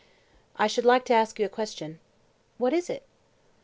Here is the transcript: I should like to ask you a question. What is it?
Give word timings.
I 0.55 0.65
should 0.65 0.83
like 0.83 1.05
to 1.05 1.13
ask 1.13 1.37
you 1.37 1.45
a 1.45 1.47
question. 1.47 1.99
What 2.57 2.73
is 2.73 2.89
it? 2.89 3.03